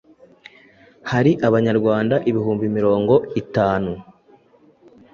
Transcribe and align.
hari 1.11 1.31
Abanyarwanda 1.47 2.15
ibihumbi 2.29 2.65
mirongo 2.77 3.13
itantu 3.41 3.93